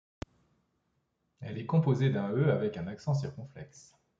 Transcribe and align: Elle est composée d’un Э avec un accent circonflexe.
Elle 1.41 1.59
est 1.59 1.67
composée 1.67 2.09
d’un 2.09 2.31
Э 2.35 2.49
avec 2.51 2.75
un 2.77 2.87
accent 2.87 3.13
circonflexe. 3.13 3.93